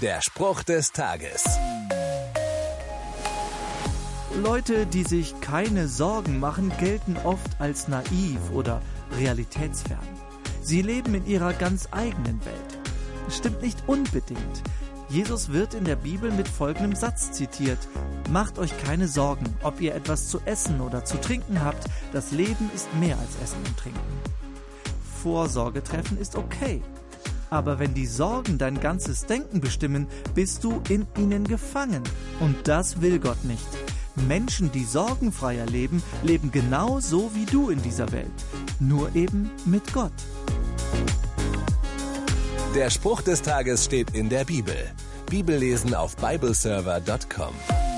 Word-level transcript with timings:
Der 0.00 0.22
Spruch 0.22 0.62
des 0.62 0.92
Tages. 0.92 1.44
Leute, 4.34 4.86
die 4.86 5.04
sich 5.04 5.38
keine 5.42 5.88
Sorgen 5.88 6.40
machen, 6.40 6.72
gelten 6.78 7.18
oft 7.22 7.60
als 7.60 7.86
naiv 7.86 8.38
oder 8.54 8.80
realitätsfern. 9.18 9.98
Sie 10.62 10.80
leben 10.80 11.14
in 11.14 11.26
ihrer 11.26 11.52
ganz 11.52 11.88
eigenen 11.90 12.42
Welt. 12.46 12.78
Stimmt 13.28 13.60
nicht 13.60 13.76
unbedingt. 13.86 14.62
Jesus 15.10 15.52
wird 15.52 15.74
in 15.74 15.84
der 15.84 15.96
Bibel 15.96 16.30
mit 16.32 16.48
folgendem 16.48 16.94
Satz 16.94 17.32
zitiert. 17.32 17.86
Macht 18.30 18.58
euch 18.58 18.72
keine 18.82 19.06
Sorgen, 19.06 19.54
ob 19.62 19.82
ihr 19.82 19.94
etwas 19.94 20.28
zu 20.28 20.40
essen 20.46 20.80
oder 20.80 21.04
zu 21.04 21.20
trinken 21.20 21.62
habt. 21.62 21.84
Das 22.14 22.30
Leben 22.30 22.70
ist 22.74 22.88
mehr 22.94 23.18
als 23.18 23.36
Essen 23.42 23.62
und 23.66 23.76
Trinken. 23.76 24.00
Vorsorge 25.22 25.82
treffen 25.82 26.16
ist 26.18 26.36
okay. 26.36 26.80
Aber 27.50 27.78
wenn 27.78 27.94
die 27.94 28.06
Sorgen 28.06 28.58
dein 28.58 28.80
ganzes 28.80 29.26
Denken 29.26 29.60
bestimmen, 29.60 30.06
bist 30.34 30.64
du 30.64 30.80
in 30.88 31.06
ihnen 31.18 31.46
gefangen. 31.46 32.02
Und 32.38 32.56
das 32.68 33.00
will 33.00 33.18
Gott 33.18 33.44
nicht. 33.44 33.66
Menschen, 34.28 34.70
die 34.72 34.84
sorgenfreier 34.84 35.66
leben, 35.66 36.02
leben 36.22 36.50
genau 36.50 37.00
so 37.00 37.30
wie 37.34 37.46
du 37.46 37.70
in 37.70 37.82
dieser 37.82 38.10
Welt. 38.12 38.30
Nur 38.78 39.14
eben 39.14 39.50
mit 39.64 39.92
Gott. 39.92 40.12
Der 42.74 42.90
Spruch 42.90 43.22
des 43.22 43.42
Tages 43.42 43.84
steht 43.84 44.10
in 44.14 44.28
der 44.28 44.44
Bibel. 44.44 44.76
Bibellesen 45.28 45.94
auf 45.94 46.16
bibleserver.com. 46.16 47.89